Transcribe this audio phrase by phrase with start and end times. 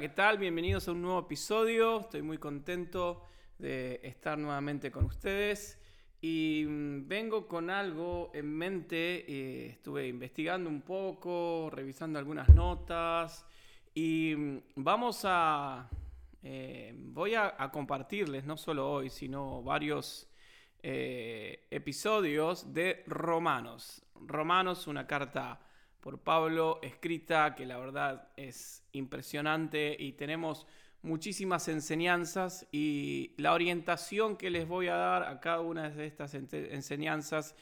[0.00, 0.38] ¿qué tal?
[0.38, 2.00] Bienvenidos a un nuevo episodio.
[2.00, 3.24] Estoy muy contento
[3.58, 5.76] de estar nuevamente con ustedes.
[6.20, 9.24] Y mm, vengo con algo en mente.
[9.26, 13.44] eh, estuve investigando un poco, revisando algunas notas.
[13.92, 15.88] Y mm, vamos a.
[16.44, 20.30] eh, voy a, a compartirles, no solo hoy, sino varios
[20.80, 24.04] eh, episodios de Romanos.
[24.14, 25.60] Romanos, una carta
[26.08, 30.66] por Pablo, escrita que la verdad es impresionante y tenemos
[31.02, 36.32] muchísimas enseñanzas y la orientación que les voy a dar a cada una de estas
[36.32, 37.54] enseñanzas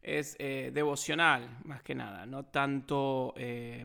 [0.00, 3.84] es eh, devocional, más que nada, no tanto eh,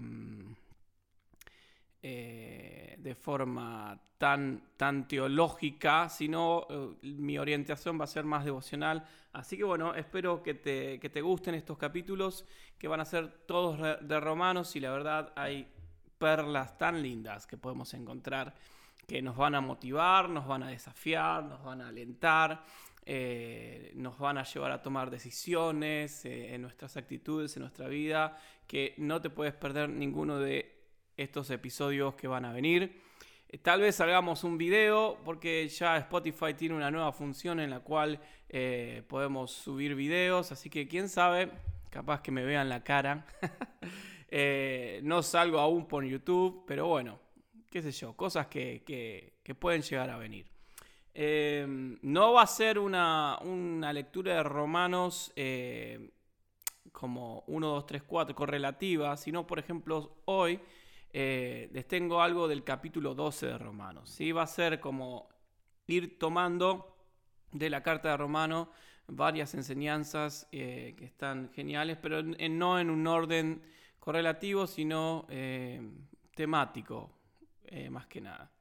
[2.08, 9.04] eh, de forma tan, tan teológica, sino eh, mi orientación va a ser más devocional.
[9.34, 12.46] Así que bueno, espero que te, que te gusten estos capítulos,
[12.78, 15.68] que van a ser todos de romanos y la verdad hay
[16.20, 18.54] perlas tan lindas que podemos encontrar
[19.08, 22.64] que nos van a motivar, nos van a desafiar, nos van a alentar,
[23.04, 28.94] eh, nos van a llevar a tomar decisiones en nuestras actitudes, en nuestra vida, que
[29.00, 30.75] no te puedes perder ninguno de
[31.18, 33.02] estos episodios que van a venir.
[33.50, 37.80] Eh, Tal vez hagamos un video porque ya Spotify tiene una nueva función en la
[37.80, 41.52] cual eh, podemos subir videos, así que quién sabe,
[41.90, 43.26] capaz que me vean la cara.
[44.38, 47.20] Eh, no salgo aún por YouTube, pero bueno,
[47.70, 50.48] qué sé yo, cosas que, que- pueden llegar a venir.
[51.14, 51.66] Eh,
[52.02, 55.32] no va a ser una, una lectura de romanos
[56.92, 60.60] como 1, 2, 3, 4 correlativa, sino por ejemplo hoy
[61.18, 64.10] eh, les tengo algo del capítulo 12 de Romanos.
[64.10, 64.34] ¿sí?
[64.34, 65.30] Va a ser como
[65.88, 66.94] ir tomando
[67.54, 68.70] de la carta de Romano
[69.08, 73.62] varias enseñanzas eh, que están geniales, pero no en un orden
[73.98, 75.82] correlativo, sino eh,
[76.36, 77.10] temático,
[77.64, 78.52] eh, más que nada.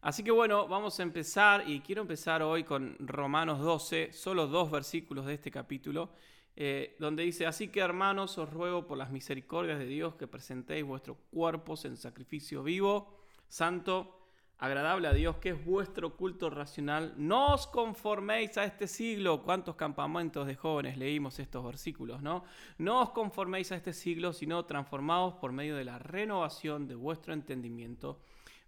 [0.00, 4.68] Así que bueno, vamos a empezar y quiero empezar hoy con Romanos 12, solo dos
[4.68, 6.10] versículos de este capítulo,
[6.56, 10.84] eh, donde dice, así que hermanos, os ruego por las misericordias de Dios que presentéis
[10.84, 14.20] vuestros cuerpos en sacrificio vivo, santo,
[14.58, 17.14] agradable a Dios, que es vuestro culto racional.
[17.16, 19.42] No os conforméis a este siglo.
[19.42, 22.44] ¿Cuántos campamentos de jóvenes leímos estos versículos, no?
[22.78, 27.34] No os conforméis a este siglo, sino transformaos por medio de la renovación de vuestro
[27.34, 28.20] entendimiento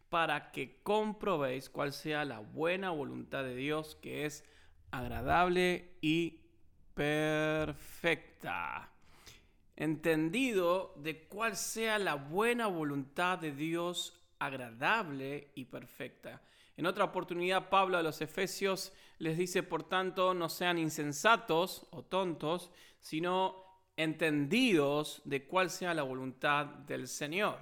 [0.08, 4.44] para que comprobéis cuál sea la buena voluntad de Dios, que es
[4.90, 6.45] agradable y
[6.96, 8.90] perfecta.
[9.76, 16.40] Entendido de cuál sea la buena voluntad de Dios, agradable y perfecta.
[16.74, 22.02] En otra oportunidad, Pablo a los Efesios les dice, por tanto, no sean insensatos o
[22.02, 22.70] tontos,
[23.00, 23.62] sino
[23.96, 27.58] entendidos de cuál sea la voluntad del Señor.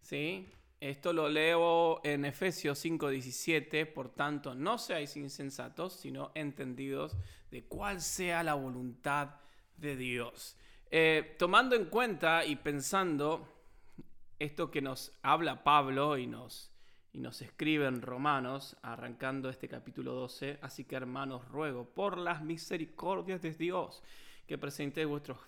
[0.00, 0.48] ¿Sí?
[0.82, 7.16] Esto lo leo en Efesios 5:17, por tanto, no seáis insensatos, sino entendidos
[7.52, 9.36] de cuál sea la voluntad
[9.76, 10.56] de Dios.
[10.90, 13.46] Eh, tomando en cuenta y pensando
[14.40, 16.72] esto que nos habla Pablo y nos,
[17.12, 22.42] y nos escribe en Romanos, arrancando este capítulo 12, así que hermanos, ruego por las
[22.42, 24.02] misericordias de Dios
[24.48, 25.38] que presentéis vuestros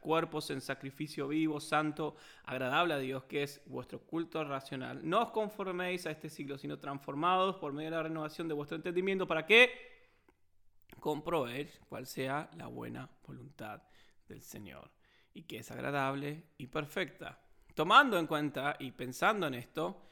[0.00, 5.00] cuerpos en sacrificio vivo, santo, agradable a Dios, que es vuestro culto racional.
[5.08, 8.76] No os conforméis a este siglo, sino transformados por medio de la renovación de vuestro
[8.76, 9.70] entendimiento, para que
[11.00, 13.82] comprobéis cuál sea la buena voluntad
[14.28, 14.90] del Señor,
[15.34, 17.40] y que es agradable y perfecta.
[17.74, 20.02] Tomando en cuenta y pensando en esto,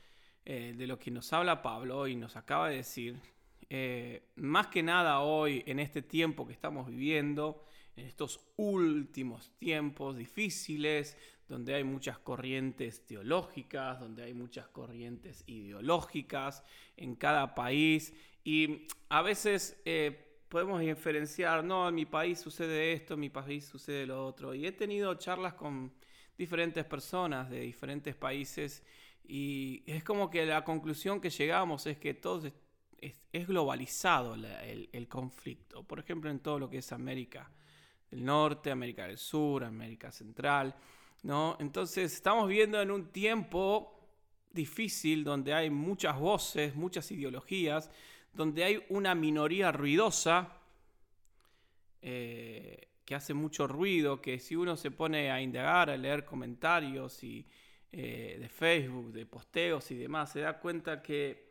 [0.45, 3.21] eh, de lo que nos habla Pablo y nos acaba de decir,
[3.69, 7.65] eh, más que nada hoy, en este tiempo que estamos viviendo,
[8.01, 11.17] en estos últimos tiempos difíciles,
[11.49, 16.63] donde hay muchas corrientes teológicas, donde hay muchas corrientes ideológicas
[16.97, 18.13] en cada país,
[18.45, 23.65] y a veces eh, podemos diferenciar, no, en mi país sucede esto, en mi país
[23.67, 25.93] sucede lo otro, y he tenido charlas con
[26.39, 28.83] diferentes personas de diferentes países,
[29.25, 32.53] y es como que la conclusión que llegamos es que todo es,
[33.01, 35.83] es- es globalizado la- el, el conflicto.
[35.85, 37.51] Por ejemplo, en todo lo que es América
[38.11, 40.75] del Norte, América del Sur, América Central,
[41.23, 41.57] ¿no?
[41.61, 44.01] Entonces estamos viendo en un tiempo
[44.53, 47.91] difícil donde hay muchas voces, muchas ideologías,
[48.33, 50.57] donde hay una minoría ruidosa
[52.03, 57.23] eh, que hace mucho ruido, que si uno se pone a indagar, a leer comentarios
[57.25, 57.47] y,
[57.93, 61.50] eh, de Facebook, de posteos y demás, se da cuenta que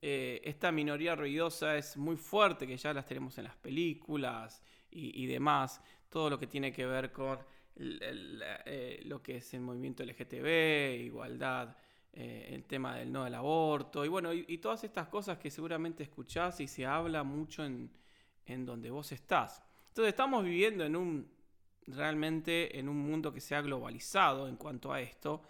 [0.00, 5.26] eh, esta minoría ruidosa es muy fuerte, que ya las tenemos en las películas y,
[5.26, 7.38] demás, todo lo que tiene que ver con
[7.76, 11.76] eh, lo que es el movimiento LGTB, igualdad
[12.12, 16.02] eh, el tema del no del aborto, y bueno, y, todas estas cosas que seguramente
[16.02, 17.90] escuchás y se habla mucho en,
[18.46, 19.62] en donde vos estás.
[19.88, 21.30] Entonces estamos viviendo en un,
[21.86, 25.42] realmente en un mundo que se ha globalizado en cuanto a esto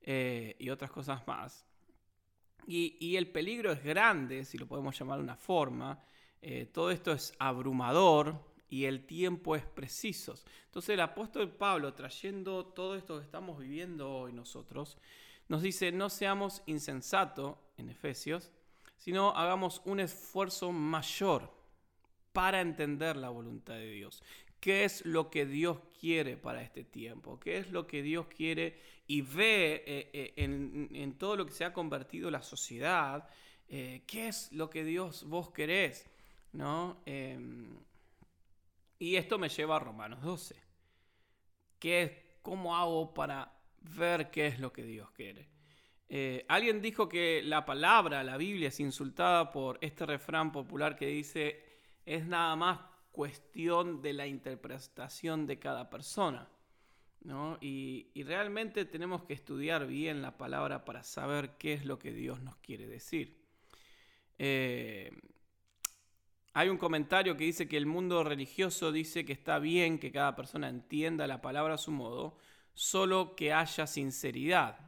[0.00, 1.67] y otras cosas más.
[2.66, 6.02] Y, el peligro es grande, si lo podemos llamar de una forma.
[6.42, 8.38] Eh, todo esto es abrumador
[8.68, 10.34] y el tiempo es preciso.
[10.66, 14.98] Entonces el apóstol Pablo, trayendo todo esto que estamos viviendo hoy nosotros,
[15.48, 18.52] nos dice, no seamos insensatos en Efesios,
[18.98, 21.50] sino hagamos un esfuerzo mayor
[22.32, 24.22] para entender la voluntad de Dios.
[24.60, 27.38] ¿Qué es lo que Dios quiere para este tiempo?
[27.38, 31.64] ¿Qué es lo que Dios quiere y ve eh, eh, en, todo lo que se
[31.64, 33.28] ha convertido la sociedad?
[33.68, 36.10] Eh, ¿Qué es lo que Dios vos querés?
[36.52, 37.02] ¿No?
[37.06, 37.68] Em,
[38.98, 40.56] y esto me lleva a Romanos 12.
[41.78, 42.12] ¿Qué es,
[42.42, 45.48] ¿Cómo hago para ver qué es lo que Dios quiere.
[46.48, 51.62] Alguien dijo que la palabra, la Biblia, es insultada por este refrán popular que dice,
[52.06, 52.80] es nada más
[53.12, 56.48] cuestión de la interpretación de cada persona.
[57.60, 62.40] Y, realmente tenemos que estudiar bien la palabra para saber qué es lo que Dios
[62.40, 63.36] nos quiere decir.
[64.38, 65.10] Eh,
[66.54, 70.34] hay un comentario que dice que el mundo religioso dice que está bien que cada
[70.36, 72.38] persona entienda la palabra a su modo,
[72.74, 74.78] solo que haya sinceridad.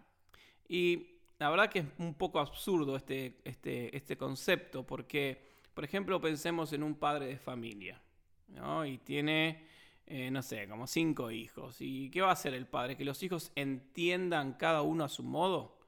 [0.69, 6.21] Y la verdad que es un poco absurdo este, este, este concepto, porque, por ejemplo,
[6.21, 8.01] pensemos en un padre de familia,
[8.55, 8.85] ¿no?
[8.85, 9.65] Y tiene,
[10.07, 11.77] eh, no sé, como cinco hijos.
[11.81, 12.97] ¿Y qué va a hacer el padre?
[12.97, 15.79] ¿Que los hijos entiendan cada uno a su modo?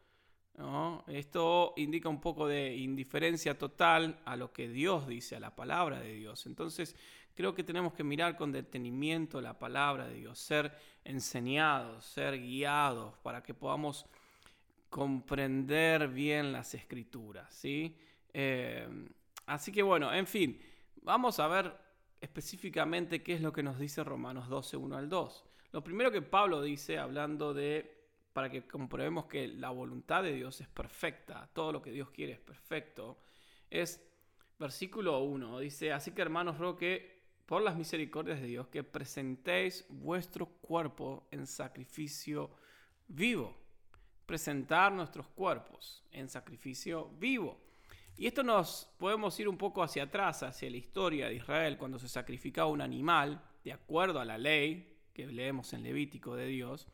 [0.57, 1.05] ¿No?
[1.07, 5.99] Esto indica un poco de indiferencia total a lo que Dios dice, a la palabra
[5.99, 6.47] de Dios.
[6.47, 6.95] Entonces,
[7.35, 10.73] creo que tenemos que mirar con detenimiento la palabra de Dios, ser
[11.05, 14.07] enseñados, ser guiados para que podamos
[14.91, 17.97] comprender bien las escrituras, ¿sí?
[18.35, 18.87] Eh,
[19.47, 20.61] así que bueno, en fin,
[21.01, 21.75] vamos a ver
[22.23, 25.45] específicamente qué es lo que nos dice Romanos 12, 1 al 2.
[25.73, 30.61] Lo primero que Pablo dice, hablando de, para que comprobemos que la voluntad de Dios
[30.61, 33.19] es perfecta, todo lo que Dios quiere es perfecto,
[33.69, 34.09] es
[34.59, 40.47] versículo 1, dice, así que hermanos, roque por las misericordias de Dios, que presentéis vuestro
[40.47, 42.51] cuerpo en sacrificio
[43.09, 43.57] vivo.
[44.27, 47.61] Presentar nuestros cuerpos en sacrificio vivo.
[48.17, 51.99] Y esto nos podemos ir un poco hacia atrás, hacia la historia de Israel, cuando
[51.99, 56.89] se sacrificaba un animal, de acuerdo a la ley que leemos en Levítico de Dios,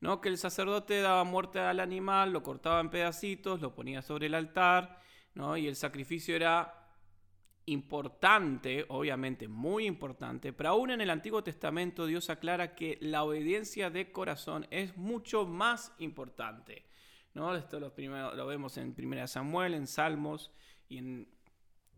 [0.00, 0.20] ¿no?
[0.20, 4.34] que el sacerdote daba muerte al animal, lo cortaba en pedacitos, lo ponía sobre el
[4.34, 5.00] altar,
[5.34, 5.56] ¿no?
[5.56, 6.80] y el sacrificio era
[7.66, 13.90] importante, obviamente muy importante, pero aún en el Antiguo Testamento Dios aclara que la obediencia
[13.90, 16.84] de corazón es mucho más importante.
[17.34, 17.54] ¿No?
[17.54, 20.50] Esto lo, primero, lo vemos en 1 Samuel, en Salmos
[20.88, 21.28] y en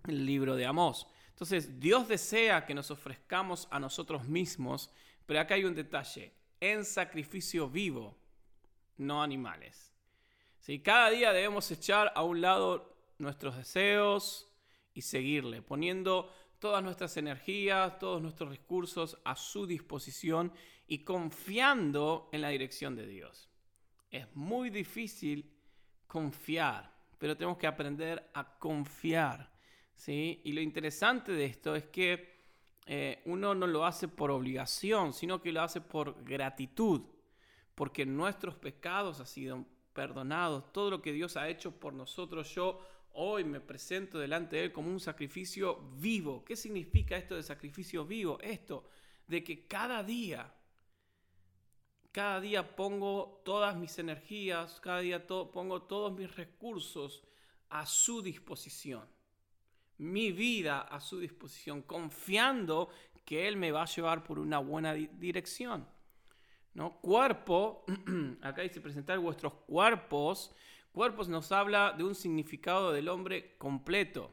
[0.07, 1.07] el libro de Amós.
[1.31, 4.91] Entonces Dios desea que nos ofrezcamos a nosotros mismos,
[5.27, 8.17] pero acá hay un detalle, en sacrificio vivo,
[8.99, 9.93] no animales.
[10.61, 10.81] ¿Sí?
[10.81, 14.53] Cada día debemos echar a un lado nuestros deseos,
[14.95, 20.53] y seguirle, poniendo todas nuestras energías, todos nuestros recursos a su disposición
[20.87, 23.49] y confiando en la dirección de Dios.
[24.13, 25.51] Es muy difícil
[26.07, 29.51] confiar, pero tenemos que aprender a confiar.
[29.97, 30.41] ¿sí?
[30.45, 32.31] Y lo interesante de esto es que
[32.87, 37.01] eh, uno no lo hace por obligación, sino que lo hace por gratitud,
[37.75, 42.81] porque nuestros pecados han sido perdonados, todo lo que Dios ha hecho por nosotros, yo
[43.15, 46.45] Hoy me presento delante de Él como un sacrificio vivo.
[46.45, 48.39] ¿Qué significa esto de sacrificio vivo?
[48.41, 48.89] Esto,
[49.27, 50.51] de que cada día,
[52.13, 57.25] cada día pongo todas mis energías, cada día pongo todos mis recursos
[57.71, 59.09] a su disposición.
[59.99, 62.91] Mi vida a su disposición, confiando
[63.25, 65.87] que Él me va a llevar por una buena dirección.
[66.75, 67.01] ¿No?
[67.01, 67.85] Cuerpo,
[68.43, 70.55] acá dice presentar vuestros cuerpos
[70.93, 74.31] Cuerpos nos habla de un significado del hombre completo.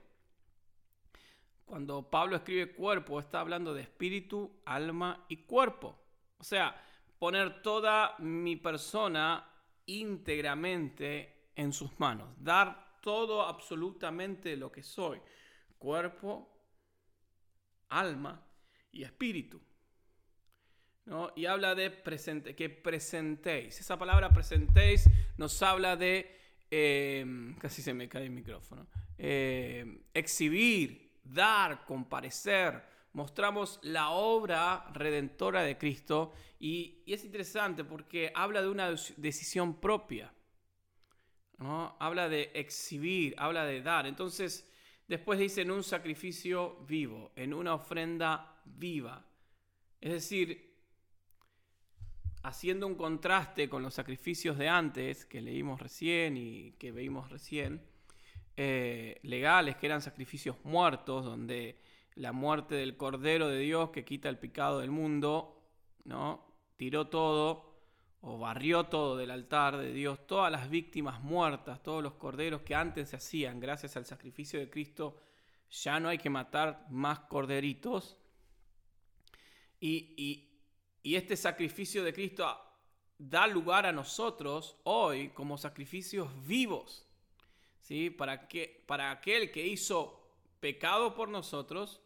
[1.64, 5.98] Cuando Pablo escribe cuerpo, está hablando de espíritu, alma y cuerpo.
[6.38, 6.76] O sea,
[7.20, 9.48] poner toda mi persona
[9.86, 12.30] íntegramente en sus manos.
[12.38, 15.22] Dar todo absolutamente lo que soy.
[15.78, 16.50] Cuerpo,
[17.90, 18.44] alma
[18.92, 19.62] y espíritu.
[21.36, 23.80] Y habla de presente, que presentéis.
[23.80, 26.40] Esa palabra presentéis nos habla de
[26.72, 32.84] Em, casi se me cae el micrófono, em, exhibir, dar, comparecer,
[33.14, 40.34] mostramos la obra redentora de Cristo y, es interesante porque habla de una decisión propia.
[41.58, 41.96] ¿no?
[42.00, 44.06] Habla de exhibir, habla de dar.
[44.06, 44.70] Entonces,
[45.08, 49.26] después dice en un sacrificio vivo, en una ofrenda viva.
[50.00, 50.70] Es decir,
[52.44, 57.82] haciendo un contraste con los sacrificios de antes, que leímos recién y que veímos recién,
[58.56, 61.80] eh, legales, que eran sacrificios muertos, donde
[62.16, 65.62] la muerte del Cordero de Dios que quita el pecado del mundo,
[66.04, 66.46] ¿no?
[66.78, 67.70] Tiró todo
[68.22, 72.76] o barrió todo del altar de Dios, todas las víctimas muertas, todos los corderos que
[72.76, 75.22] antes se hacían gracias al sacrificio de Cristo,
[75.70, 78.18] ya no hay que matar más corderitos.
[79.80, 80.46] Y,
[81.02, 82.46] este sacrificio de Cristo
[83.18, 87.08] da lugar a nosotros hoy como sacrificios vivos,
[87.82, 88.10] ¿sí?
[88.10, 90.19] Para, que, para aquel que hizo
[90.60, 92.02] pecado por nosotros,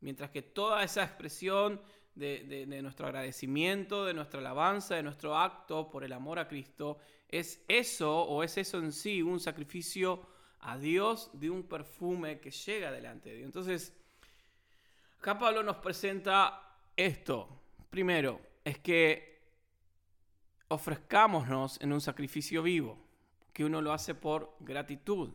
[0.00, 1.80] mientras que toda esa expresión
[2.14, 7.64] de, nuestro agradecimiento, de nuestra alabanza, de nuestro acto por el amor a Cristo, es
[7.68, 10.26] eso o es eso en sí un sacrificio
[10.60, 13.46] a Dios de un perfume que llega delante de Dios.
[13.46, 13.92] Entonces,
[15.18, 17.48] acá Pablo nos presenta esto.
[17.90, 19.34] Primero, es que
[20.68, 22.98] ofrezcámonos en un sacrificio vivo,
[23.52, 25.32] que uno lo hace por gratitud.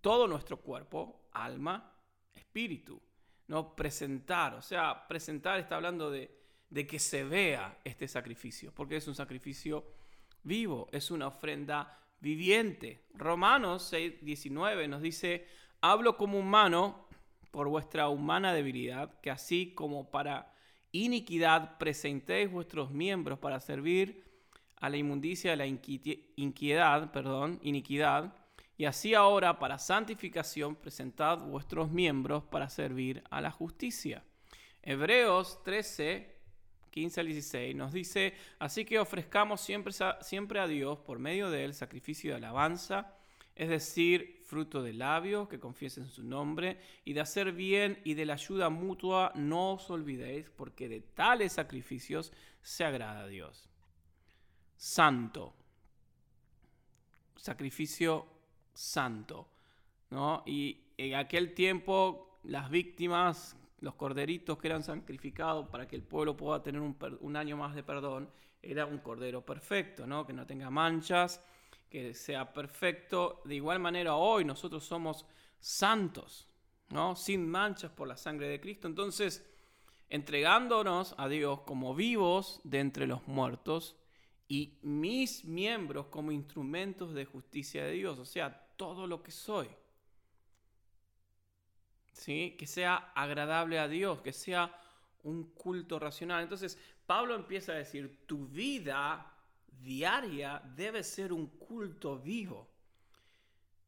[0.00, 1.92] Todo nuestro cuerpo, alma,
[2.34, 3.00] espíritu.
[3.48, 3.74] ¿no?
[3.74, 6.42] Presentar, o sea, presentar está hablando de,
[6.88, 9.84] que se vea este sacrificio, porque es un sacrificio
[10.42, 13.04] vivo, es una ofrenda viviente.
[13.14, 15.46] Romanos 6, 19 nos dice,
[15.80, 17.06] hablo como humano
[17.50, 20.52] por vuestra humana debilidad, que así como para
[20.90, 24.24] iniquidad presentéis vuestros miembros para servir
[24.76, 28.34] a la inmundicia de la inquietud, perdón, iniquidad,
[28.76, 34.24] y así ahora, para santificación, presentad vuestros miembros para servir a la justicia.
[34.82, 36.34] Hebreos 13,
[36.90, 41.64] 15 al 16 nos dice, así que ofrezcamos siempre, siempre a Dios por medio de
[41.64, 43.16] él sacrificio de alabanza,
[43.54, 48.26] es decir, fruto de labios que confiesen su nombre, y de hacer bien y de
[48.26, 53.68] la ayuda mutua no os olvidéis, porque de tales sacrificios se agrada a Dios.
[54.76, 55.54] Santo.
[57.36, 58.33] Sacrificio
[58.74, 59.48] santo.
[60.10, 60.42] ¿no?
[60.46, 66.36] Y en aquel tiempo las víctimas, los corderitos que eran sacrificados para que el pueblo
[66.36, 68.30] pueda tener un, año más de perdón,
[68.62, 70.26] era un cordero perfecto, ¿no?
[70.26, 71.44] que no tenga manchas,
[71.88, 73.42] que sea perfecto.
[73.44, 75.26] De igual manera hoy nosotros somos
[75.58, 76.48] santos,
[76.90, 77.16] ¿no?
[77.16, 78.88] sin manchas por la sangre de Cristo.
[78.88, 79.44] Entonces,
[80.08, 83.96] entregándonos a Dios como vivos de entre los muertos,
[84.48, 88.18] y mis miembros como instrumentos de justicia de Dios.
[88.18, 89.68] O sea, todo lo que soy.
[92.12, 92.56] ¿Sí?
[92.58, 94.74] Que sea agradable a Dios, que sea
[95.24, 96.42] un culto racional.
[96.42, 99.34] Entonces, Pablo empieza a decir, tu vida
[99.80, 102.70] diaria debe ser un culto vivo.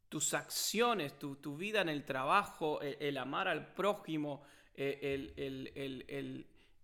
[0.09, 5.33] Tus acciones, tu, vida en el trabajo, el, amar al prójimo, el,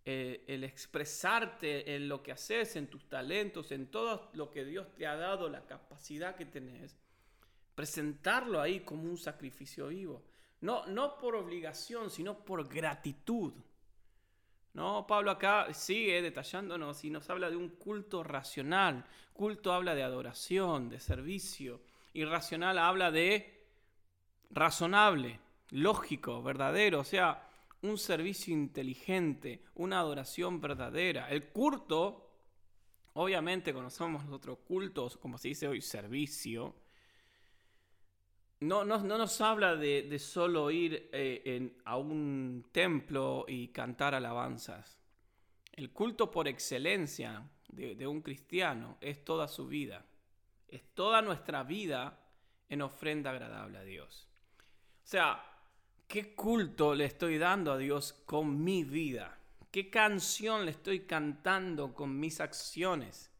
[0.05, 5.07] el, expresarte en lo que haces, en tus talentos, en todo lo que Dios te
[5.07, 6.97] ha dado, la capacidad que tenés,
[7.75, 10.23] presentarlo ahí como un sacrificio vivo.
[10.61, 13.53] No, no por obligación, sino por gratitud.
[14.73, 19.05] No, Pablo acá sigue detallándonos y nos habla de un culto racional.
[19.33, 21.81] Culto habla de adoración, de servicio.
[22.13, 23.67] Y racional habla de
[24.49, 25.39] razonable,
[25.71, 27.01] lógico, verdadero.
[27.01, 27.47] O sea,
[27.81, 31.29] un servicio inteligente, una adoración verdadera.
[31.29, 32.29] El culto,
[33.13, 36.73] obviamente conocemos nosotros cultos, como se dice hoy, servicio
[38.63, 44.97] no, nos habla de, solo ir eh, a un templo y cantar alabanzas.
[45.71, 50.05] El culto por excelencia de, un cristiano es toda su vida.
[50.67, 52.19] Es toda nuestra vida
[52.69, 54.27] en ofrenda agradable a Dios.
[55.03, 55.43] O sea,
[56.07, 59.37] ¿qué culto le estoy dando a Dios con mi vida?
[59.71, 63.31] ¿Qué canción le estoy cantando con mis acciones?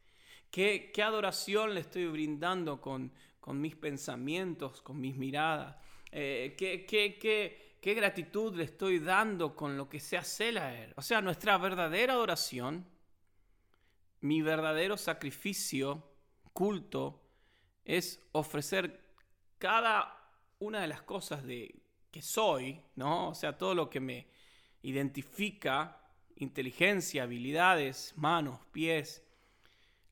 [0.52, 3.12] ¿Qué, qué adoración le estoy brindando con,
[3.44, 5.76] con mis pensamientos, con mis miradas?
[6.12, 10.94] Eh, ¿qué, qué, gratitud le estoy dando con lo que se hace a Él?
[10.96, 12.88] O sea, nuestra verdadera adoración,
[14.22, 16.10] mi verdadero sacrificio,
[16.54, 17.22] culto,
[17.84, 19.04] es ofrecer
[19.58, 20.26] cada
[20.60, 23.32] una de las cosas de, que soy, ¿no?
[23.32, 24.30] O sea, todo lo que me
[24.84, 26.02] identifica,
[26.38, 29.22] inteligencia, habilidades, manos, pies,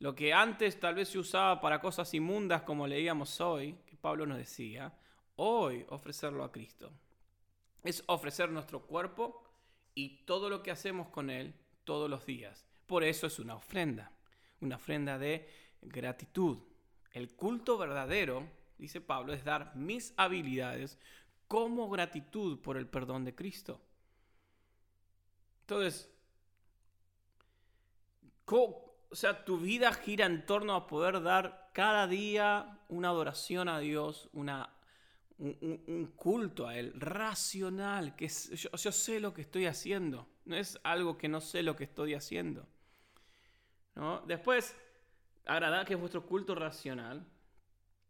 [0.01, 4.25] lo que antes tal vez se usaba para cosas inmundas como leíamos hoy, que Pablo
[4.25, 4.91] nos decía,
[5.35, 6.91] hoy ofrecerlo a Cristo.
[7.83, 9.43] Es ofrecer nuestro cuerpo
[9.93, 11.53] y todo lo que hacemos con él
[11.83, 12.65] todos los días.
[12.87, 14.11] Por eso es una ofrenda,
[14.59, 15.47] una ofrenda de
[15.83, 16.57] gratitud.
[17.11, 18.47] El culto verdadero,
[18.79, 20.97] dice Pablo, es dar mis habilidades
[21.47, 23.79] como gratitud por el perdón de Cristo.
[25.59, 26.09] Entonces,
[29.11, 33.79] o sea, tu vida gira en torno a poder dar cada día una adoración a
[33.79, 34.73] Dios, una,
[35.37, 40.79] un, culto a Él, racional, que yo, yo, sé lo que estoy haciendo, no es
[40.83, 42.65] algo que no sé lo que estoy haciendo.
[43.95, 44.21] ¿no?
[44.21, 44.77] Después,
[45.45, 47.27] agradar que es vuestro culto racional,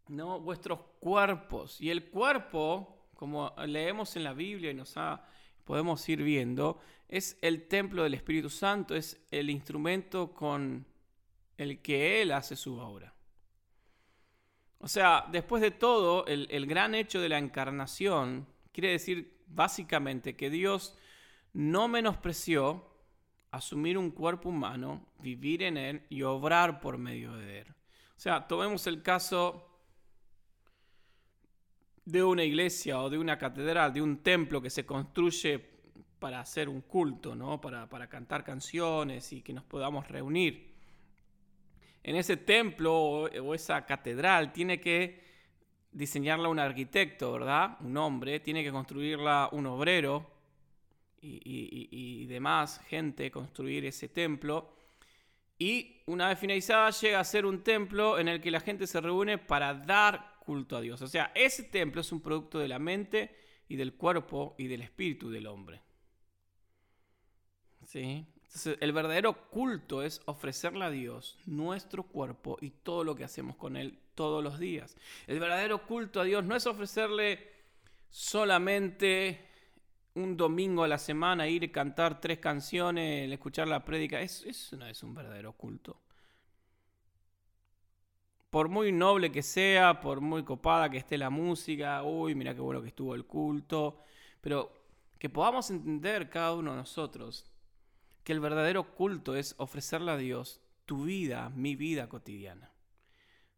[0.08, 0.40] ¿no?
[0.40, 1.82] vuestros cuerpos.
[1.82, 4.94] Y el cuerpo, como leemos en la Biblia y nos
[5.66, 10.91] podemos ir viendo, es el templo del Espíritu Santo, es el instrumento con
[11.58, 13.14] el que Él hace su obra.
[14.82, 20.50] O sea, después de todo, el, gran hecho de la encarnación quiere decir básicamente que
[20.50, 20.98] Dios
[21.54, 22.90] no menospreció
[23.52, 27.68] asumir un cuerpo humano, vivir en él y obrar por medio de él.
[27.70, 29.68] O sea, tomemos el caso
[32.04, 35.60] de una iglesia o de una catedral, de un templo que se construye
[36.18, 37.62] para hacer un culto, ¿no?
[37.62, 40.71] para, para cantar canciones y que nos podamos reunir
[42.04, 45.22] en ese templo o, esa catedral tiene que
[45.92, 47.78] diseñarla un arquitecto, ¿verdad?
[47.82, 50.32] Un hombre, tiene que construirla un obrero
[51.22, 54.74] y, demás gente, construir ese templo.
[55.60, 59.00] Y una vez finalizada llega a ser un templo en el que la gente se
[59.00, 61.02] reúne para dar culto a Dios.
[61.04, 63.36] O sea, ese templo es un producto de la mente
[63.68, 65.82] y del cuerpo y del espíritu del hombre.
[67.86, 68.26] ¿Sí?
[68.80, 73.78] El verdadero culto es ofrecerle a Dios nuestro cuerpo y todo lo que hacemos con
[73.78, 74.98] Él todos los días.
[75.28, 77.50] El verdadero culto a Dios no es ofrecerle
[78.10, 79.48] solamente
[80.16, 84.20] un domingo a la semana, ir a cantar tres canciones, escuchar la prédica.
[84.20, 86.02] Eso, no es un verdadero culto.
[88.50, 92.60] Por muy noble que sea, por muy copada que esté la música, uy, mira qué
[92.60, 94.04] bueno que estuvo el culto,
[94.42, 94.74] pero
[95.18, 97.51] que podamos entender cada uno de nosotros
[98.24, 102.72] que el verdadero culto es ofrecerle a Dios tu vida, mi vida cotidiana.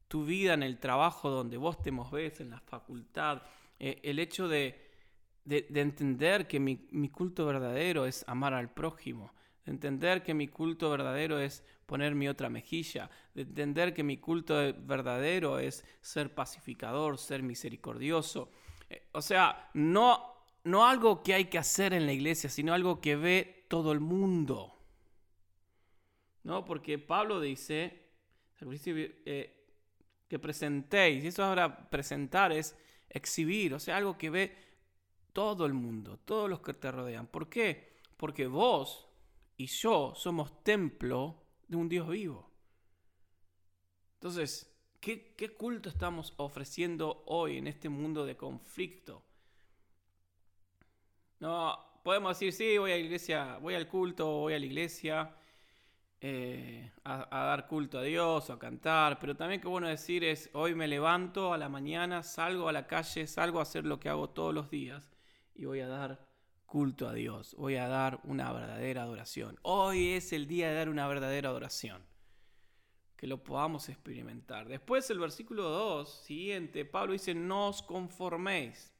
[0.07, 3.41] Tu vida en el trabajo donde vos te moves, en la facultad.
[3.79, 4.79] Eh, el hecho de,
[5.45, 9.33] entender que mi, mi, culto verdadero es amar al prójimo.
[9.65, 13.09] De entender que mi culto verdadero es poner mi otra mejilla.
[13.33, 18.51] De entender que mi culto verdadero es ser pacificador, ser misericordioso.
[18.89, 23.01] Eh, o sea, no no algo que hay que hacer en la iglesia, sino algo
[23.01, 24.71] que ve todo el mundo.
[26.43, 26.63] ¿No?
[26.63, 28.11] Porque Pablo dice
[28.61, 29.65] eh,
[30.27, 32.77] que presentéis, y eso ahora presentar es
[33.09, 34.55] exhibir, o sea, algo que ve
[35.33, 37.25] todo el mundo, todos los que te rodean.
[37.25, 37.97] ¿Por qué?
[38.15, 39.07] Porque vos
[39.57, 42.51] y yo somos templo de un Dios vivo.
[44.13, 49.23] Entonces, ¿qué, qué culto estamos ofreciendo hoy en este mundo de conflicto?
[51.39, 55.33] No, podemos decir, sí, voy a la iglesia, voy al culto, voy a la iglesia
[56.19, 60.49] eh, a, dar culto a Dios o a cantar, pero también qué bueno decir es,
[60.53, 64.09] hoy me levanto a la mañana, salgo a la calle, salgo a hacer lo que
[64.09, 65.09] hago todos los días
[65.55, 66.27] y voy a dar
[66.65, 69.59] culto a Dios, voy a dar una verdadera adoración.
[69.61, 72.03] Hoy es el día de dar una verdadera adoración.
[73.15, 74.67] Que lo podamos experimentar.
[74.67, 78.92] Después el versículo 2, siguiente, Pablo dice, no os conforméis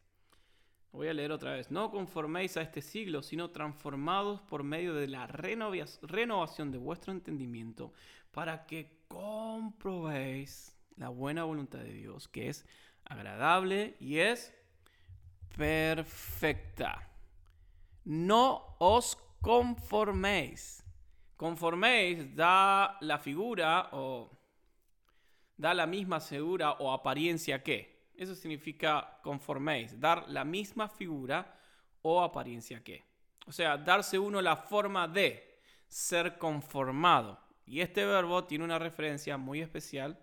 [0.93, 1.71] Voy a leer otra vez.
[1.71, 7.91] No conforméis a este siglo, sino transformados por medio de la renovación de vuestro entendimiento,
[8.31, 12.67] para que comprobéis la buena voluntad de Dios, que es
[13.05, 14.53] agradable y es
[15.57, 17.09] perfecta.
[18.05, 20.83] No os conforméis.
[21.37, 24.29] Conforméis da la figura o
[25.57, 31.57] da la misma segura o apariencia que eso significa conforméis, dar la misma figura
[32.01, 33.03] o apariencia que.
[33.45, 37.39] O sea, darse uno la forma de ser conformado.
[37.65, 40.17] Y este verbo tiene una referencia muy especial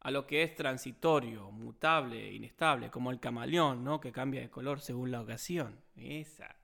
[0.00, 4.00] a lo que es transitorio, mutable, inestable, como el camaleón, ¿no?
[4.00, 5.78] Que cambia de color según la ocasión.
[5.96, 6.56] Esa.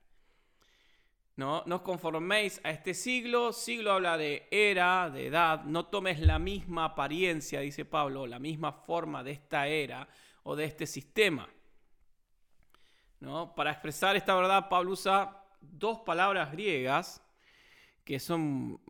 [1.37, 3.53] No, no os conforméis a este siglo.
[3.53, 5.65] Siglo habla de era, de edad.
[5.65, 10.09] No tomes la misma apariencia, dice Pablo, la misma forma de esta era
[10.47, 11.49] o de este sistema.
[13.19, 13.55] ¿no?
[13.55, 17.21] Para expresar esta verdad, Pablo usa dos palabras griegas
[18.05, 18.81] que son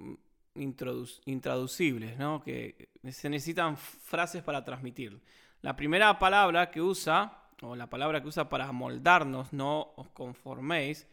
[0.54, 2.42] intraducibles, ¿no?
[2.42, 5.18] que se necesitan frases para transmitir.
[5.62, 11.06] La primera palabra que usa, o la palabra que usa para moldarnos, no os conforméis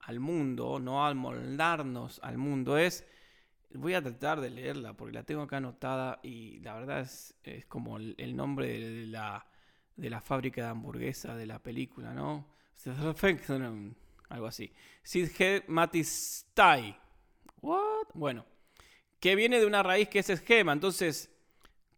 [0.00, 3.06] al mundo, no al moldarnos al mundo, es
[3.72, 7.66] Voy a tratar de leerla porque la tengo acá anotada y la verdad es, es
[7.66, 9.46] como el, nombre de, la,
[10.00, 12.46] de la fábrica de hamburguesa de la película, ¿no?
[14.30, 14.72] Algo así.
[15.02, 16.96] Sidhe Matistai.
[17.60, 18.08] What?
[18.14, 18.46] Bueno,
[19.20, 20.72] que viene de una raíz que es esquema.
[20.72, 21.30] Entonces,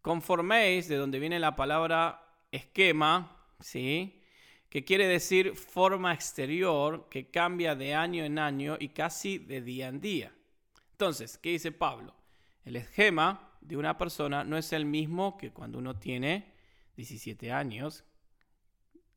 [0.01, 4.21] conforméis, de donde viene la palabra esquema, ¿sí?
[4.69, 9.87] Que quiere decir forma exterior que cambia de año en año y casi de día
[9.87, 10.33] en día.
[10.91, 12.13] Entonces, ¿qué dice Pablo?
[12.65, 16.52] El esquema de una persona no es el mismo que cuando uno tiene
[16.95, 18.03] 17 años.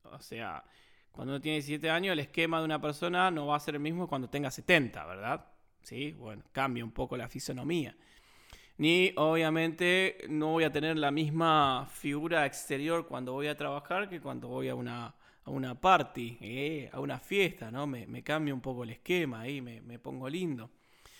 [0.04, 0.64] O sea,
[1.12, 3.80] cuando uno tiene 17 años, el esquema de una persona no va a ser el
[3.80, 5.46] mismo cuando tenga 70, ¿verdad?
[5.82, 7.96] Sí, bueno, cambia un poco la fisonomía.
[8.78, 14.20] Ni obviamente no voy a tener la misma figura exterior cuando voy a trabajar que
[14.20, 17.86] cuando voy a una, a una party, eh, a una fiesta, ¿no?
[17.86, 20.70] Me, me cambia un poco el esquema ahí, me, me pongo lindo.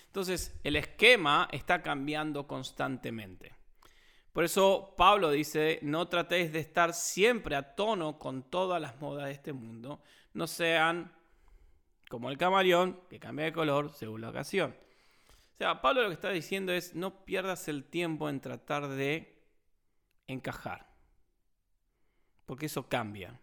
[0.06, 3.52] Entonces, el esquema está cambiando constantemente.
[4.36, 9.28] Por eso Pablo dice, no tratéis de estar siempre a tono con todas las modas
[9.28, 10.02] de este mundo,
[10.34, 11.10] no sean
[12.10, 14.76] como el camaleón, que cambia de color según la ocasión.
[15.54, 19.42] O sea, Pablo lo que está diciendo es, no pierdas el tiempo en tratar de
[20.26, 20.86] encajar,
[22.44, 23.40] porque eso cambia.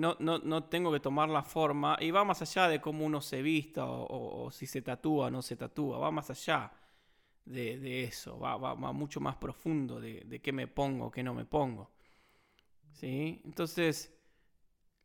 [0.00, 1.96] No, no, tengo que tomar la forma.
[2.00, 5.42] Y va más allá de cómo uno se vista o, si se tatúa o no
[5.42, 5.98] se tatúa.
[5.98, 6.72] Va más allá
[7.44, 8.38] de, eso.
[8.38, 11.90] Va, va, mucho más profundo de, qué me pongo, qué no me pongo.
[12.92, 13.40] ¿Sí?
[13.44, 14.14] Entonces,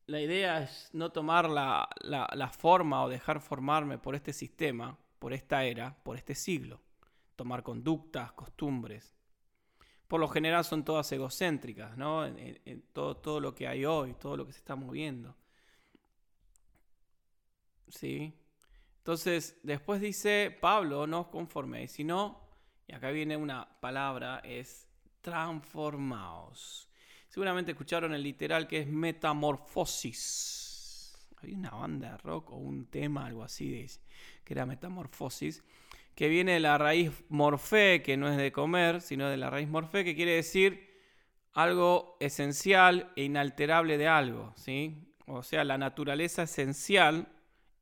[0.06, 5.34] la idea es no tomar la, la forma o dejar formarme por este sistema, por
[5.34, 6.82] esta era, por este siglo.
[7.36, 9.18] Tomar conductas, costumbres,
[10.08, 12.26] por lo general son todas egocéntricas, ¿no?
[12.26, 15.36] En, todo, todo, lo que hay hoy, todo lo que se está moviendo.
[17.90, 18.34] ¿Sí?
[19.08, 22.42] Entonces, después dice Pablo, no os conforméis, sino,
[22.90, 24.86] y acá viene una palabra, es
[25.22, 26.90] transformaos.
[27.30, 31.18] Seguramente escucharon el literal que es metamorfosis.
[31.42, 33.88] Había una banda de rock o un tema, algo así,
[34.44, 35.64] que era metamorfosis
[36.14, 39.70] que viene de la raíz morfé, que no es de comer, sino de la raíz
[39.70, 40.86] morfé, que quiere decir
[41.54, 45.16] algo esencial e inalterable de algo, ¿sí?
[45.28, 47.37] O sea, la naturaleza esencial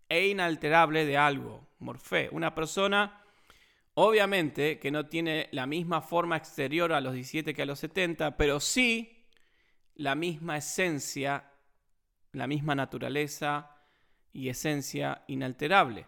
[0.09, 2.29] e inalterable de algo, morfé.
[2.31, 3.21] Una persona,
[3.93, 8.37] obviamente, que no tiene la misma forma exterior a los 17 que a los 70,
[8.37, 9.25] pero sí
[9.95, 11.51] la misma esencia,
[12.31, 13.71] la misma naturaleza
[14.33, 16.05] y esencia inalterable.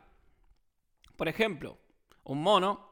[1.15, 1.77] Por ejemplo,
[2.23, 2.88] un mono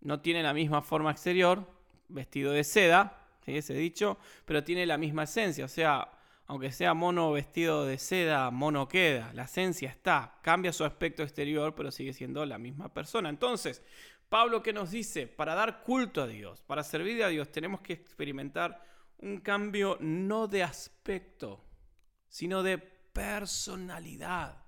[0.00, 1.66] no tiene la misma forma exterior,
[2.08, 3.56] vestido de seda, ¿sí?
[3.56, 5.64] ese dicho, pero tiene la misma esencia.
[5.64, 6.10] O sea,
[6.46, 9.32] aunque sea mono vestido de seda, mono queda.
[9.32, 13.28] La esencia está, cambia su aspecto exterior, pero sigue siendo la misma persona.
[13.28, 13.82] Entonces,
[14.28, 15.26] Pablo, ¿qué nos dice?
[15.26, 18.84] Para dar culto a Dios, para servir a Dios, tenemos que experimentar
[19.18, 21.64] un cambio no de aspecto,
[22.28, 24.64] sino de personalidad.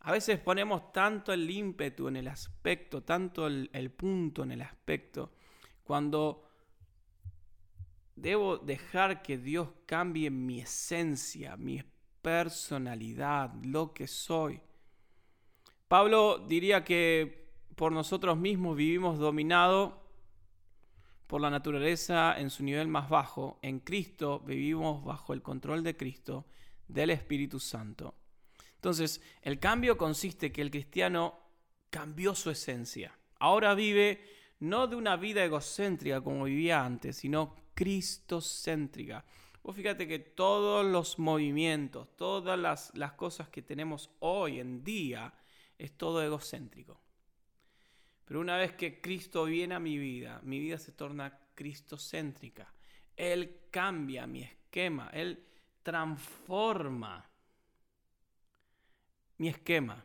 [0.00, 5.32] A veces ponemos tanto el ímpetu en el aspecto, tanto el, punto en el aspecto,
[5.84, 6.47] cuando
[8.20, 11.82] debo dejar que Dios cambie mi esencia, mi
[12.22, 14.60] personalidad, lo que soy.
[15.86, 19.94] Pablo diría que por nosotros mismos vivimos dominados
[21.26, 23.58] por la naturaleza en su nivel más bajo.
[23.62, 26.46] En Cristo vivimos bajo el control de Cristo,
[26.88, 28.14] del Espíritu Santo.
[28.74, 31.38] Entonces, el cambio consiste que el cristiano
[31.90, 33.16] cambió su esencia.
[33.38, 34.24] Ahora vive
[34.60, 39.24] no de una vida egocéntrica como vivía antes, sino cristocéntrica.
[39.62, 45.32] Vos fíjate que todos los movimientos, todas las, las cosas que tenemos hoy en día,
[45.78, 47.00] es todo egocéntrico.
[48.24, 52.74] Pero una vez que Cristo viene a mi vida, mi vida se torna cristocéntrica.
[53.16, 55.46] Él cambia mi esquema, Él
[55.84, 57.30] transforma
[59.36, 60.04] mi esquema,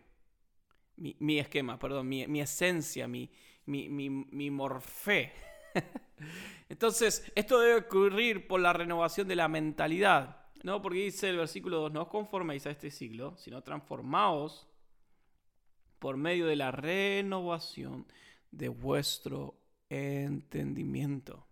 [0.97, 3.31] mi, esquema, perdón, mi, esencia, mi,
[3.65, 5.33] mi, morfé.
[6.69, 10.81] Entonces, esto debe ocurrir por la renovación de la mentalidad, ¿no?
[10.81, 14.67] Porque dice el versículo 2, no os conforméis a este siglo, sino transformaos
[15.99, 18.05] por medio de la renovación
[18.51, 19.59] de vuestro
[19.89, 21.47] entendimiento.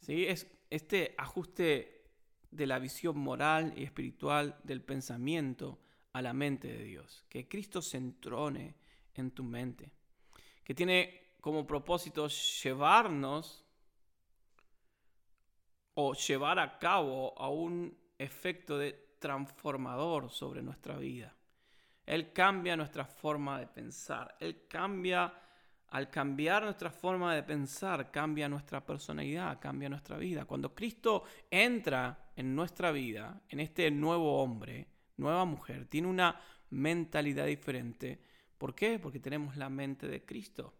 [0.00, 0.26] ¿Sí?
[0.26, 2.04] Es este ajuste
[2.50, 5.78] de la visión moral y espiritual del pensamiento
[6.12, 7.24] a la mente de Dios.
[7.28, 8.76] Que Cristo se entrone
[9.14, 9.92] en tu mente.
[10.64, 13.64] Que tiene como propósito llevarnos
[15.94, 21.36] o llevar a cabo a un efecto de transformador sobre nuestra vida.
[22.04, 24.36] Él cambia nuestra forma de pensar.
[24.40, 25.32] Él cambia,
[25.90, 30.46] al cambiar nuestra forma de pensar, cambia nuestra personalidad, cambia nuestra vida.
[30.46, 37.46] Cuando Cristo entra en nuestra vida, en este nuevo hombre, nueva mujer, tiene una mentalidad
[37.46, 38.20] diferente.
[38.58, 38.98] ¿Por qué?
[38.98, 40.74] Porque tenemos la mente de Cristo.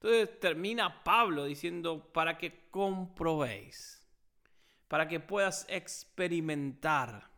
[0.00, 4.06] Entonces termina Pablo diciendo, para que comprobéis,
[4.86, 7.28] para que puedas experimentar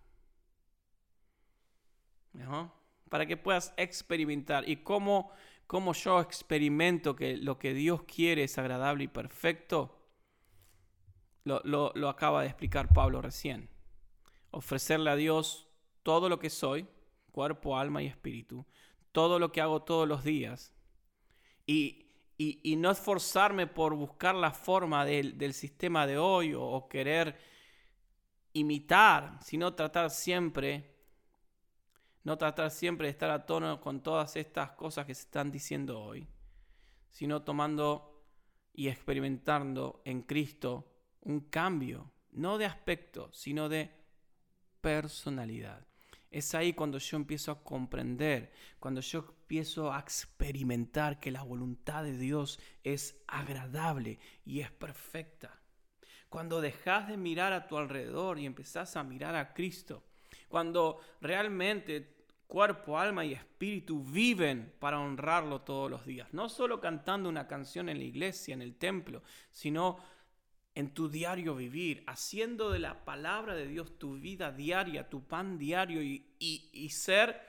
[3.09, 4.69] para que puedas experimentar.
[4.69, 5.33] ¿Y cómo,
[5.67, 9.97] cómo yo experimento que lo que Dios quiere es agradable y perfecto?
[11.45, 13.69] Lo, lo acaba de explicar Pablo recién.
[14.53, 15.69] Ofrecerle a Dios
[16.03, 16.87] todo lo que soy,
[17.33, 18.65] cuerpo, alma y espíritu,
[19.13, 20.73] todo lo que hago todos los días.
[21.67, 22.00] Y,
[22.43, 27.39] y, no esforzarme por buscar la forma del, del sistema de hoy o, o, querer
[28.55, 30.97] imitar, sino tratar siempre
[32.23, 36.01] no tratar siempre de estar a tono con todas estas cosas que se están diciendo
[36.01, 36.29] hoy,
[37.11, 38.25] sino tomando
[38.73, 43.91] y experimentando en Cristo un cambio, no de aspecto, sino de
[44.81, 45.90] personalidad.
[46.31, 52.05] Es ahí cuando yo empiezo a comprender, cuando yo empiezo a experimentar que la voluntad
[52.05, 55.61] de Dios es agradable y es perfecta.
[56.29, 60.05] Cuando dejas de mirar a tu alrededor y empezás a mirar a Cristo,
[60.49, 66.29] cuando realmente cuerpo, alma y espíritu viven para honrarlo todos los días.
[66.33, 69.99] No solo cantando una canción en la iglesia, en el templo, sino
[70.81, 75.59] en tu diario vivir, haciendo de la palabra de Dios tu vida diaria, tu pan
[75.59, 77.41] diario y, ser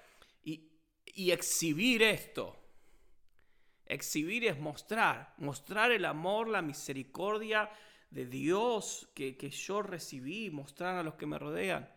[0.43, 2.57] y, exhibir esto.
[3.85, 7.69] Exhibir es mostrar, mostrar el amor, la misericordia
[8.09, 11.89] de Dios que, que yo recibí, mostrar a los que me rodean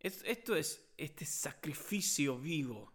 [0.00, 2.92] esto es este sacrificio vivo.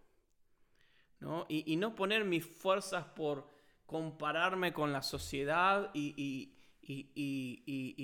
[1.20, 1.46] ¿no?
[1.50, 3.48] Y, no poner mis fuerzas por
[3.86, 6.56] compararme con la sociedad y, y,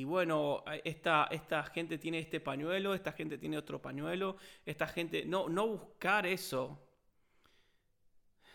[0.05, 5.25] bueno, esta, esta, gente tiene este pañuelo, esta gente tiene otro pañuelo, esta gente...
[5.25, 6.79] No, no buscar eso.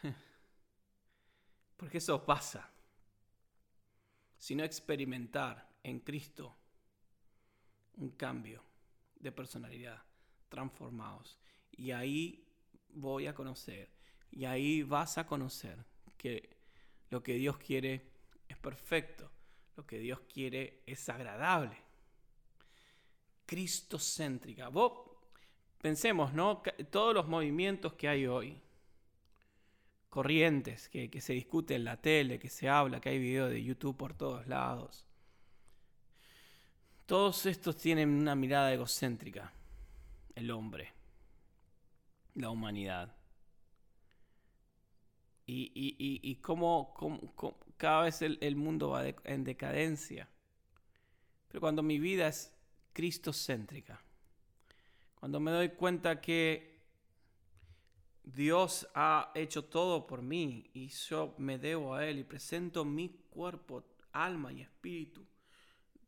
[1.76, 2.70] Porque eso pasa.
[4.38, 6.56] Sino experimentar en Cristo
[7.94, 8.62] un cambio
[9.16, 10.02] de personalidad
[10.48, 11.38] transformados.
[11.72, 12.44] Y ahí
[12.94, 13.88] voy a conocer,
[14.30, 15.84] y ahí vas a conocer
[16.16, 16.50] que
[17.10, 18.10] lo que Dios quiere
[18.48, 19.30] es perfecto,
[19.76, 21.76] lo que Dios quiere es agradable.
[23.46, 24.68] Cristocéntrica.
[24.68, 24.92] Vos
[25.80, 26.62] pensemos, ¿no?
[26.90, 28.60] Todos los movimientos que hay hoy,
[30.08, 33.62] corrientes, que, que se discute en la tele, que se habla, que hay videos de
[33.62, 35.06] YouTube por todos lados.
[37.06, 39.52] Todos estos tienen una mirada egocéntrica
[40.34, 40.92] el hombre,
[42.34, 43.14] la humanidad.
[45.44, 46.94] Y, y, y, cómo,
[47.82, 50.28] cada vez el, mundo va en decadencia.
[51.48, 52.54] Pero cuando mi vida es
[52.92, 54.00] cristocéntrica,
[55.16, 56.78] cuando me doy cuenta que
[58.22, 63.08] Dios ha hecho todo por mí y yo me debo a Él y presento mi
[63.30, 65.26] cuerpo, alma y espíritu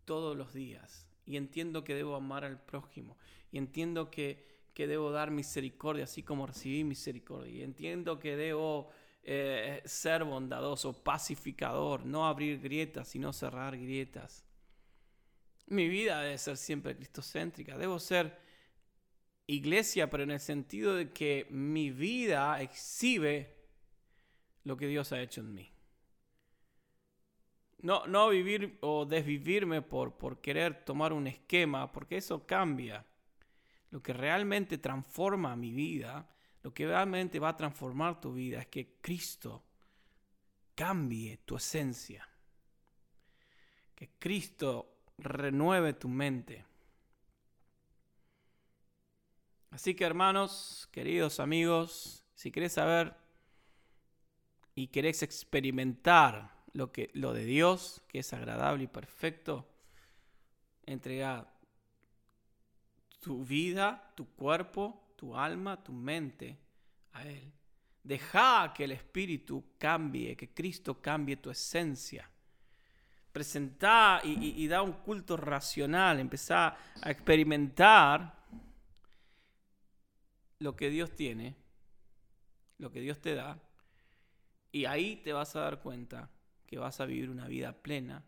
[0.04, 3.18] todos los días y entiendo que debo amar al prójimo
[3.50, 8.90] y entiendo que, debo dar misericordia así como recibí misericordia y entiendo que debo
[9.26, 14.44] eh, ser bondadoso, pacificador, no abrir grietas, sino cerrar grietas.
[15.66, 18.38] Mi vida debe ser siempre cristocéntrica, debo ser
[19.46, 23.56] iglesia, pero en el sentido de que mi vida exhibe
[24.64, 25.70] lo que Dios ha hecho en mí.
[27.78, 33.06] No, no vivir o desvivirme por, por querer tomar un esquema, porque eso cambia.
[33.90, 36.33] Lo que realmente transforma mi vida,
[36.64, 39.62] lo que realmente va a transformar tu vida es que Cristo
[40.74, 42.26] cambie tu esencia.
[43.94, 46.64] Que Cristo renueve tu mente.
[49.72, 53.14] Así que hermanos, queridos amigos, si querés saber
[54.74, 59.68] y querés experimentar lo, que, lo de Dios, que es agradable y perfecto,
[60.86, 61.46] entrega
[63.20, 66.58] tu vida, tu cuerpo, tu alma, tu mente
[67.12, 67.50] a Él.
[68.02, 72.30] Deja que el Espíritu cambie, que Cristo cambie tu esencia.
[73.32, 78.44] Presentá y, y da un culto racional, empezá a experimentar
[80.58, 81.56] lo que Dios tiene,
[82.76, 83.58] lo que Dios te da,
[84.70, 86.28] y ahí te vas a dar cuenta
[86.66, 88.22] que vas a vivir una vida plena,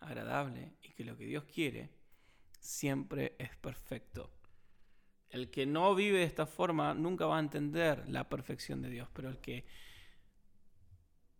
[0.00, 1.90] agradable y que lo que Dios quiere
[2.58, 4.39] siempre es perfecto
[5.30, 9.08] El que no vive de esta forma nunca va a entender la perfección de Dios,
[9.12, 9.64] pero el que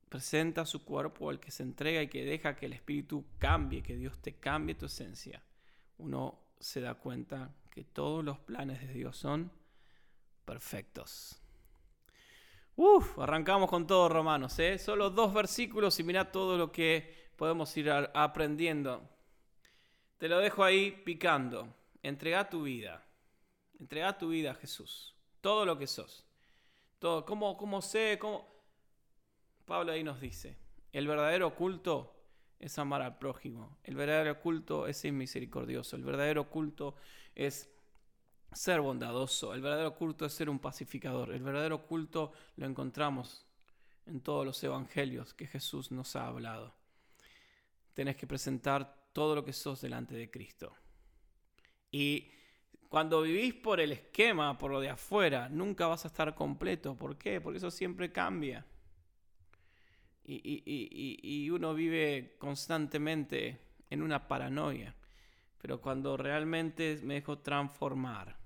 [0.09, 3.96] presenta su cuerpo, el que se entrega y que deja que el Espíritu cambie, que
[3.96, 5.42] Dios te cambie tu esencia,
[5.98, 9.50] uno se da cuenta que todos los planes de Dios son
[10.44, 11.40] perfectos.
[12.76, 14.79] Uf, arrancamos con todo Romanos, ¿eh?
[14.79, 19.09] Solo dos versículos y mira todo lo que podemos ir aprendiendo.
[20.18, 21.74] Te lo dejo ahí picando.
[22.03, 23.05] Entrega tu vida.
[23.81, 25.14] Entrega tu vida a Jesús.
[25.40, 26.27] Todo lo que sos.
[26.99, 27.25] Todo.
[27.25, 28.19] ¿Cómo, cómo sé?
[28.21, 28.47] Cómo...
[29.64, 30.57] Pablo ahí nos dice,
[30.93, 32.14] el verdadero culto
[32.59, 33.79] es amar al prójimo.
[33.85, 35.97] El verdadero culto es ser misericordioso.
[35.97, 36.95] El verdadero culto
[37.35, 37.71] es
[38.53, 39.55] ser bondadoso.
[39.55, 41.33] El verdadero culto es ser un pacificador.
[41.33, 43.47] El verdadero culto lo encontramos
[44.07, 46.75] en todos los evangelios que Jesús nos ha hablado.
[47.95, 50.75] Tenés que presentar todo lo que sos delante de Cristo.
[51.90, 52.31] Y
[52.90, 56.96] cuando vivís por el esquema, por lo de afuera, nunca vas a estar completo.
[56.96, 57.40] ¿Por qué?
[57.40, 58.66] Porque eso siempre cambia.
[60.24, 64.92] Y, uno vive constantemente en una paranoia.
[65.59, 68.37] Pero cuando realmente me dejo transformar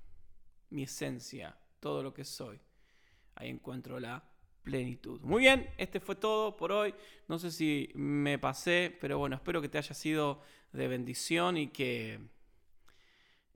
[0.68, 2.60] mi esencia, todo lo que soy,
[3.36, 4.22] ahí encuentro la
[4.62, 5.22] plenitud.
[5.22, 6.94] Muy bien, este fue todo por hoy.
[7.28, 11.68] No sé si me pasé, pero bueno, espero que te haya sido de bendición y
[11.68, 12.33] que,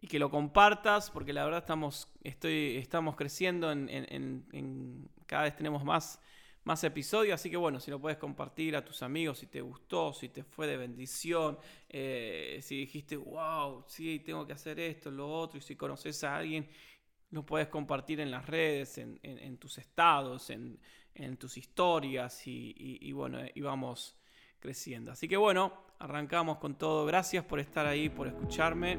[0.01, 5.85] y que lo compartas, porque la verdad estamos, estoy, estamos creciendo, en, cada vez tenemos
[5.85, 6.21] más,
[6.65, 10.13] más episodios, así que bueno, si lo puedes compartir a tus amigos, si te gustó,
[10.13, 11.59] si te fue de bendición,
[11.89, 16.37] eh, si dijiste, wow, sí, tengo que hacer esto, lo otro, y si conoces a
[16.37, 16.69] alguien
[17.31, 20.79] lo puedes compartir en las redes, en, tus estados, en,
[21.39, 24.17] tus historias y, bueno, y vamos
[24.61, 25.13] creciendo.
[25.13, 27.05] Así que bueno, arrancamos con todo.
[27.07, 28.99] Gracias por estar ahí, por escucharme